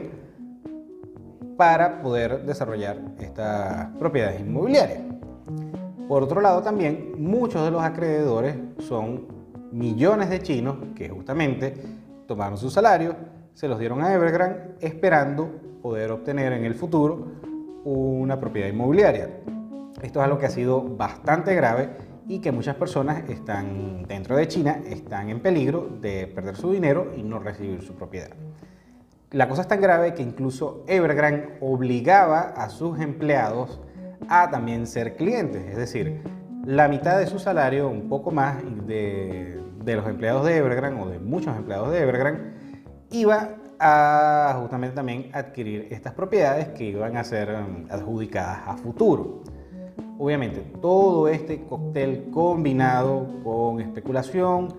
para 1.57 2.01
poder 2.01 2.45
desarrollar 2.45 2.99
estas 3.19 3.89
propiedades 3.99 4.39
inmobiliarias. 4.39 5.01
Por 6.07 6.23
otro 6.23 6.39
lado, 6.41 6.61
también 6.61 7.13
muchos 7.17 7.63
de 7.63 7.71
los 7.71 7.83
acreedores 7.83 8.55
son 8.79 9.36
millones 9.71 10.29
de 10.29 10.41
chinos 10.41 10.77
que 10.95 11.09
justamente 11.09 11.73
tomaron 12.27 12.57
su 12.57 12.69
salario, 12.69 13.15
se 13.53 13.67
los 13.67 13.79
dieron 13.79 14.01
a 14.03 14.13
Evergrande 14.13 14.75
esperando 14.81 15.49
poder 15.81 16.11
obtener 16.11 16.53
en 16.53 16.65
el 16.65 16.75
futuro 16.75 17.27
una 17.83 18.39
propiedad 18.39 18.67
inmobiliaria. 18.67 19.29
Esto 20.01 20.19
es 20.19 20.25
algo 20.25 20.37
que 20.37 20.45
ha 20.45 20.51
sido 20.51 20.81
bastante 20.81 21.55
grave 21.55 21.89
y 22.27 22.39
que 22.39 22.51
muchas 22.51 22.75
personas 22.75 23.27
están 23.29 24.03
dentro 24.03 24.35
de 24.35 24.47
China 24.47 24.81
están 24.85 25.29
en 25.29 25.39
peligro 25.39 25.87
de 26.01 26.27
perder 26.27 26.55
su 26.55 26.71
dinero 26.71 27.13
y 27.15 27.23
no 27.23 27.39
recibir 27.39 27.81
su 27.81 27.93
propiedad. 27.93 28.29
La 29.31 29.49
cosa 29.49 29.61
es 29.61 29.67
tan 29.67 29.81
grave 29.81 30.13
que 30.13 30.23
incluso 30.23 30.83
Evergrande 30.87 31.57
obligaba 31.61 32.41
a 32.41 32.69
sus 32.69 32.99
empleados 32.99 33.81
a 34.29 34.49
también 34.49 34.87
ser 34.87 35.15
clientes, 35.15 35.65
es 35.67 35.77
decir, 35.77 36.21
la 36.67 36.89
mitad 36.89 37.17
de 37.17 37.27
su 37.27 37.39
salario, 37.39 37.87
un 37.87 38.09
poco 38.09 38.29
más 38.29 38.57
de, 38.85 39.57
los 39.85 40.05
empleados 40.05 40.45
de 40.45 40.57
Evergrande 40.57 41.01
o 41.01 41.07
de 41.07 41.17
muchos 41.17 41.55
empleados 41.55 41.91
de 41.91 42.01
Evergrande, 42.01 42.41
iba 43.09 43.51
a 43.79 44.57
justamente 44.59 44.93
también 44.93 45.29
adquirir 45.31 45.87
estas 45.91 46.13
propiedades 46.13 46.67
que 46.69 46.83
iban 46.83 47.15
a 47.15 47.23
ser 47.23 47.55
um, 47.55 47.85
adjudicadas 47.89 48.67
a 48.67 48.75
futuro. 48.75 49.43
Obviamente, 50.19 50.59
todo 50.81 51.29
este 51.29 51.63
cóctel 51.63 52.29
combinado 52.31 53.25
con 53.45 53.79
especulación, 53.79 54.75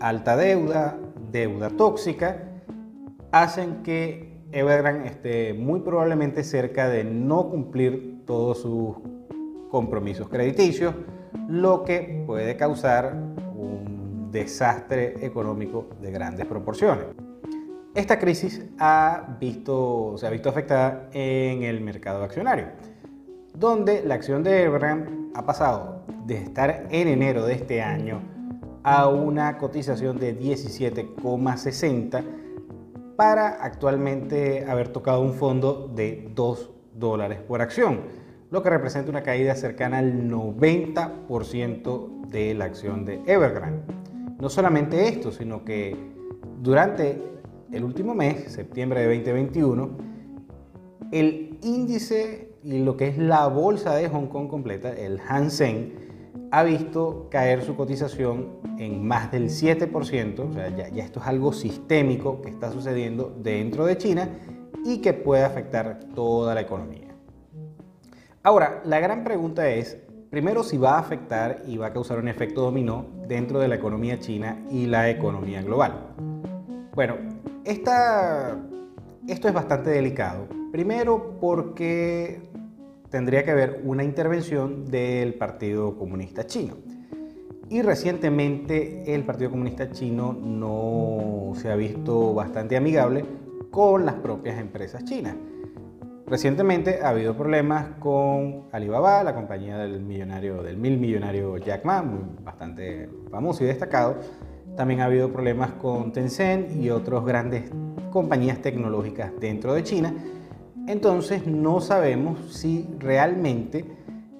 alta 0.00 0.36
deuda, 0.36 0.98
deuda 1.32 1.70
tóxica, 1.70 2.50
hacen 3.32 3.82
que 3.82 4.42
Evergrande 4.52 5.08
esté 5.08 5.54
muy 5.54 5.80
probablemente 5.80 6.44
cerca 6.44 6.90
de 6.90 7.02
no 7.02 7.48
cumplir 7.48 8.24
todos 8.26 8.60
sus 8.60 8.96
compromisos 9.70 10.28
crediticios, 10.28 10.94
lo 11.48 11.84
que 11.84 12.24
puede 12.26 12.56
causar 12.56 13.14
un 13.56 14.30
desastre 14.30 15.24
económico 15.24 15.88
de 16.00 16.10
grandes 16.10 16.46
proporciones. 16.46 17.04
Esta 17.94 18.18
crisis 18.18 18.64
ha 18.78 19.36
visto, 19.38 20.16
se 20.18 20.26
ha 20.26 20.30
visto 20.30 20.48
afectada 20.48 21.08
en 21.12 21.62
el 21.62 21.80
mercado 21.80 22.24
accionario, 22.24 22.66
donde 23.56 24.02
la 24.04 24.16
acción 24.16 24.42
de 24.42 24.64
Evergrande 24.64 25.12
ha 25.34 25.46
pasado 25.46 26.02
de 26.26 26.38
estar 26.38 26.88
en 26.90 27.08
enero 27.08 27.46
de 27.46 27.54
este 27.54 27.82
año 27.82 28.20
a 28.82 29.08
una 29.08 29.58
cotización 29.58 30.18
de 30.18 30.36
17,60 30.38 32.24
para 33.16 33.48
actualmente 33.64 34.66
haber 34.68 34.88
tocado 34.88 35.20
un 35.20 35.34
fondo 35.34 35.88
de 35.94 36.30
2 36.34 36.70
dólares 36.94 37.40
por 37.46 37.62
acción, 37.62 38.00
lo 38.54 38.62
que 38.62 38.70
representa 38.70 39.10
una 39.10 39.24
caída 39.24 39.56
cercana 39.56 39.98
al 39.98 40.30
90% 40.30 42.28
de 42.28 42.54
la 42.54 42.66
acción 42.66 43.04
de 43.04 43.20
Evergrande. 43.26 43.82
No 44.38 44.48
solamente 44.48 45.08
esto, 45.08 45.32
sino 45.32 45.64
que 45.64 45.96
durante 46.62 47.20
el 47.72 47.82
último 47.82 48.14
mes, 48.14 48.52
septiembre 48.52 49.00
de 49.00 49.16
2021, 49.16 49.90
el 51.10 51.58
índice 51.64 52.52
y 52.62 52.78
lo 52.78 52.96
que 52.96 53.08
es 53.08 53.18
la 53.18 53.48
bolsa 53.48 53.96
de 53.96 54.08
Hong 54.08 54.28
Kong 54.28 54.46
completa, 54.46 54.92
el 54.92 55.18
Hang 55.18 55.50
Seng, 55.50 55.92
ha 56.52 56.62
visto 56.62 57.26
caer 57.32 57.60
su 57.62 57.74
cotización 57.74 58.60
en 58.78 59.04
más 59.04 59.32
del 59.32 59.48
7%, 59.48 60.38
o 60.38 60.52
sea, 60.52 60.68
ya, 60.76 60.90
ya 60.90 61.02
esto 61.02 61.18
es 61.18 61.26
algo 61.26 61.52
sistémico 61.52 62.40
que 62.40 62.50
está 62.50 62.70
sucediendo 62.70 63.36
dentro 63.36 63.84
de 63.84 63.98
China 63.98 64.28
y 64.84 64.98
que 64.98 65.12
puede 65.12 65.42
afectar 65.42 65.98
toda 66.14 66.54
la 66.54 66.60
economía. 66.60 67.03
Ahora, 68.46 68.82
la 68.84 69.00
gran 69.00 69.24
pregunta 69.24 69.70
es, 69.70 69.96
primero, 70.28 70.62
si 70.64 70.76
va 70.76 70.96
a 70.96 70.98
afectar 70.98 71.62
y 71.66 71.78
va 71.78 71.86
a 71.86 71.92
causar 71.94 72.18
un 72.18 72.28
efecto 72.28 72.60
dominó 72.60 73.06
dentro 73.26 73.58
de 73.58 73.68
la 73.68 73.76
economía 73.76 74.20
china 74.20 74.62
y 74.70 74.84
la 74.84 75.08
economía 75.08 75.62
global. 75.62 76.14
Bueno, 76.94 77.16
esta, 77.64 78.58
esto 79.26 79.48
es 79.48 79.54
bastante 79.54 79.88
delicado. 79.88 80.46
Primero 80.72 81.38
porque 81.40 82.42
tendría 83.08 83.46
que 83.46 83.50
haber 83.52 83.80
una 83.82 84.04
intervención 84.04 84.84
del 84.84 85.32
Partido 85.32 85.96
Comunista 85.96 86.46
Chino. 86.46 86.74
Y 87.70 87.80
recientemente 87.80 89.14
el 89.14 89.24
Partido 89.24 89.52
Comunista 89.52 89.90
Chino 89.90 90.34
no 90.34 91.54
se 91.54 91.72
ha 91.72 91.76
visto 91.76 92.34
bastante 92.34 92.76
amigable 92.76 93.24
con 93.70 94.04
las 94.04 94.16
propias 94.16 94.58
empresas 94.58 95.02
chinas. 95.06 95.34
Recientemente 96.26 97.00
ha 97.02 97.10
habido 97.10 97.36
problemas 97.36 97.86
con 97.98 98.64
Alibaba, 98.72 99.22
la 99.22 99.34
compañía 99.34 99.76
del 99.76 100.00
millonario, 100.00 100.62
del 100.62 100.78
mil 100.78 100.98
millonario 100.98 101.58
Jack 101.58 101.84
Ma, 101.84 102.02
bastante 102.42 103.10
famoso 103.30 103.62
y 103.62 103.66
destacado, 103.66 104.16
también 104.74 105.00
ha 105.00 105.04
habido 105.04 105.30
problemas 105.30 105.72
con 105.72 106.12
Tencent 106.12 106.70
y 106.76 106.88
otras 106.88 107.24
grandes 107.26 107.70
compañías 108.10 108.58
tecnológicas 108.62 109.32
dentro 109.38 109.74
de 109.74 109.82
China. 109.82 110.14
Entonces 110.88 111.46
no 111.46 111.80
sabemos 111.80 112.54
si 112.54 112.88
realmente 112.98 113.84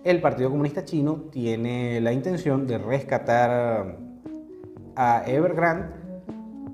el 0.04 0.22
Partido 0.22 0.50
Comunista 0.50 0.84
Chino 0.84 1.24
tiene 1.30 2.00
la 2.00 2.12
intención 2.12 2.66
de 2.66 2.78
rescatar 2.78 3.98
a 4.96 5.22
Evergrande 5.26 5.88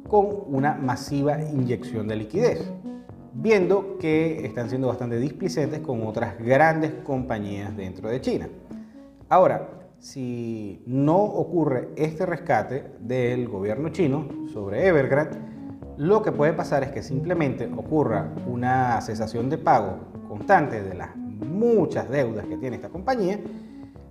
con 0.09 0.27
una 0.47 0.75
masiva 0.75 1.41
inyección 1.41 2.09
de 2.09 2.17
liquidez, 2.17 2.73
viendo 3.33 3.99
que 3.99 4.45
están 4.45 4.69
siendo 4.69 4.89
bastante 4.89 5.19
displicentes 5.19 5.81
con 5.81 6.07
otras 6.07 6.39
grandes 6.39 6.93
compañías 7.05 7.77
dentro 7.77 8.09
de 8.09 8.21
China. 8.21 8.49
Ahora, 9.29 9.69
si 9.99 10.83
no 10.87 11.19
ocurre 11.19 11.91
este 11.97 12.27
rescate 12.27 12.93
del 13.01 13.49
gobierno 13.49 13.91
chino 13.91 14.27
sobre 14.53 14.87
Evergrande, 14.87 15.39
lo 15.99 16.23
que 16.23 16.33
puede 16.33 16.55
pasar 16.55 16.83
es 16.83 16.91
que 16.91 17.03
simplemente 17.03 17.67
ocurra 17.67 18.33
una 18.47 19.01
cesación 19.03 19.51
de 19.51 19.59
pago 19.59 19.99
constante 20.29 20.83
de 20.83 20.95
las 20.95 21.15
muchas 21.17 22.09
deudas 22.09 22.47
que 22.47 22.57
tiene 22.57 22.77
esta 22.77 22.89
compañía, 22.89 23.39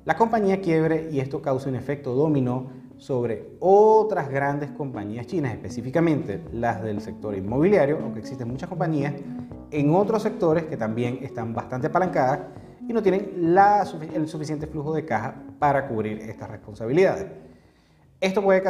la 0.05 0.15
compañía 0.15 0.61
quiebre 0.61 1.09
y 1.11 1.19
esto 1.19 1.41
causa 1.41 1.69
un 1.69 1.75
efecto 1.75 2.13
dominó 2.13 2.67
sobre 2.99 3.53
otras 3.59 4.29
grandes 4.29 4.71
compañías 4.71 5.25
chinas, 5.25 5.53
específicamente 5.53 6.41
las 6.51 6.83
del 6.83 7.01
sector 7.01 7.35
inmobiliario, 7.35 7.97
aunque 8.03 8.19
existen 8.19 8.47
muchas 8.47 8.69
compañías 8.69 9.13
en 9.71 9.95
otros 9.95 10.21
sectores 10.21 10.65
que 10.65 10.75
también 10.75 11.19
están 11.21 11.53
bastante 11.53 11.87
apalancadas 11.87 12.41
y 12.87 12.91
no 12.91 13.01
tienen 13.01 13.31
el 14.13 14.27
suficiente 14.27 14.67
flujo 14.67 14.93
de 14.93 15.05
caja 15.05 15.35
para 15.59 15.87
cubrir 15.87 16.19
estas 16.19 16.49
responsabilidades. 16.49 17.25
Esto 18.19 18.43
puede 18.43 18.61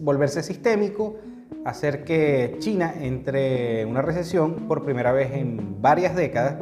volverse 0.00 0.42
sistémico, 0.42 1.16
hacer 1.64 2.04
que 2.04 2.56
China 2.58 2.92
entre 3.00 3.80
en 3.80 3.88
una 3.88 4.02
recesión 4.02 4.68
por 4.68 4.84
primera 4.84 5.12
vez 5.12 5.32
en 5.32 5.80
varias 5.80 6.14
décadas 6.14 6.56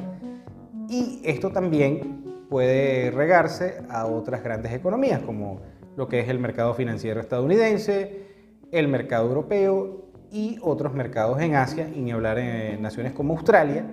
y 0.88 1.20
esto 1.24 1.50
también 1.50 2.46
puede 2.48 3.10
regarse 3.10 3.82
a 3.90 4.06
otras 4.06 4.42
grandes 4.44 4.72
economías 4.72 5.20
como 5.22 5.60
lo 5.98 6.06
que 6.06 6.20
es 6.20 6.28
el 6.28 6.38
mercado 6.38 6.74
financiero 6.74 7.20
estadounidense, 7.20 8.22
el 8.70 8.86
mercado 8.86 9.26
europeo 9.26 10.12
y 10.30 10.56
otros 10.62 10.94
mercados 10.94 11.40
en 11.40 11.56
Asia 11.56 11.90
y 11.92 12.00
ni 12.00 12.12
hablar 12.12 12.38
en 12.38 12.80
naciones 12.80 13.12
como 13.12 13.34
Australia 13.34 13.84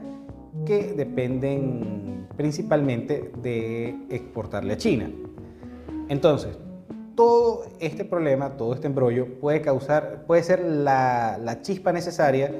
que 0.67 0.93
dependen 0.93 2.27
principalmente 2.37 3.31
de 3.41 3.95
exportarle 4.11 4.73
a 4.73 4.77
China. 4.77 5.09
Entonces, 6.07 6.59
todo 7.15 7.63
este 7.79 8.05
problema, 8.05 8.55
todo 8.55 8.75
este 8.75 8.85
embrollo 8.85 9.39
puede 9.39 9.61
causar, 9.61 10.25
puede 10.27 10.43
ser 10.43 10.63
la, 10.63 11.39
la 11.41 11.63
chispa 11.63 11.91
necesaria 11.91 12.51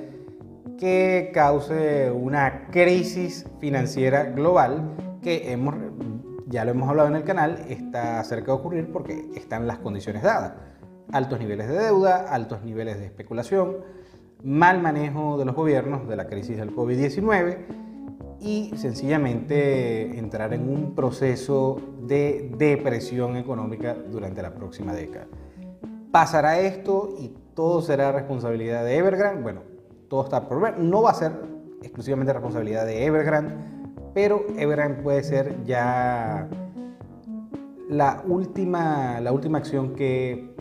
que 0.80 1.30
cause 1.32 2.10
una 2.10 2.66
crisis 2.72 3.46
financiera 3.60 4.24
global 4.24 5.20
que 5.22 5.52
hemos, 5.52 5.76
ya 6.48 6.66
lo 6.66 6.72
hemos 6.72 6.90
hablado 6.90 7.10
en 7.10 7.16
el 7.16 7.24
canal, 7.24 7.66
está 7.70 8.24
cerca 8.24 8.48
de 8.48 8.52
ocurrir 8.52 8.92
porque 8.92 9.32
están 9.36 9.68
las 9.68 9.80
condiciones 9.80 10.24
dadas. 10.24 10.54
Altos 11.12 11.40
niveles 11.40 11.68
de 11.68 11.76
deuda, 11.76 12.28
altos 12.30 12.64
niveles 12.64 13.00
de 13.00 13.06
especulación, 13.06 13.78
mal 14.44 14.82
manejo 14.82 15.38
de 15.38 15.46
los 15.46 15.56
gobiernos 15.56 16.08
de 16.08 16.16
la 16.16 16.28
crisis 16.28 16.58
del 16.58 16.76
COVID-19 16.76 17.58
y 18.40 18.72
sencillamente 18.76 20.18
entrar 20.20 20.54
en 20.54 20.70
un 20.70 20.94
proceso 20.94 21.80
de 22.02 22.52
depresión 22.58 23.38
económica 23.38 23.96
durante 23.96 24.42
la 24.42 24.54
próxima 24.54 24.94
década. 24.94 25.28
pasará 26.12 26.60
esto 26.60 27.14
y 27.20 27.34
todo 27.56 27.82
será 27.82 28.12
responsabilidad 28.12 28.86
de 28.86 28.98
Evergrande. 28.98 29.42
Bueno, 29.42 29.62
todo 30.10 30.24
está 30.24 30.48
por 30.48 30.62
ver. 30.62 30.78
No 30.78 31.02
va 31.02 31.12
a 31.12 31.16
ser 31.16 31.32
exclusivamente 31.82 32.32
responsabilidad 32.32 32.86
de 32.86 33.06
Evergrande, 33.06 33.56
pero 34.16 34.46
Evergrande 34.58 35.04
puede 35.04 35.22
ser 35.24 35.66
ya 35.66 36.48
la 37.90 38.24
última, 38.26 39.20
la 39.20 39.34
última 39.34 39.58
acción 39.58 39.94
que 39.94 40.56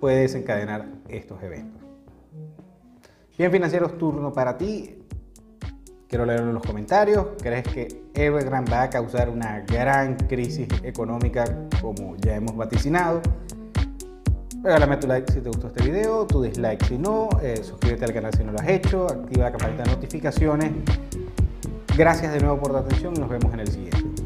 puede 0.00 0.20
desencadenar 0.20 0.86
estos 1.08 1.42
eventos. 1.42 1.82
Bien, 3.36 3.50
financieros, 3.50 3.98
turno 3.98 4.32
para 4.32 4.56
ti. 4.56 4.96
Quiero 6.06 6.24
leerlo 6.24 6.48
en 6.48 6.54
los 6.54 6.62
comentarios. 6.62 7.26
¿Crees 7.42 7.64
que 7.64 8.04
Evergrande 8.14 8.70
va 8.70 8.82
a 8.82 8.90
causar 8.90 9.28
una 9.28 9.60
gran 9.60 10.14
crisis 10.16 10.68
económica 10.84 11.44
como 11.82 12.16
ya 12.16 12.36
hemos 12.36 12.56
vaticinado? 12.56 13.22
Regálame 14.62 14.98
tu 14.98 15.08
like 15.08 15.32
si 15.32 15.40
te 15.40 15.48
gustó 15.48 15.66
este 15.66 15.82
video, 15.82 16.26
tu 16.26 16.42
dislike 16.42 16.84
si 16.84 16.98
no, 16.98 17.28
eh, 17.42 17.56
suscríbete 17.62 18.04
al 18.04 18.12
canal 18.12 18.34
si 18.34 18.44
no 18.44 18.52
lo 18.52 18.60
has 18.60 18.68
hecho, 18.68 19.06
activa 19.06 19.44
la 19.44 19.50
campanita 19.50 19.82
de 19.82 19.90
notificaciones. 19.90 20.72
Gracias 22.00 22.32
de 22.32 22.40
nuevo 22.40 22.58
por 22.58 22.70
tu 22.72 22.78
atención 22.78 23.14
y 23.14 23.20
nos 23.20 23.28
vemos 23.28 23.52
en 23.52 23.60
el 23.60 23.68
siguiente. 23.68 24.19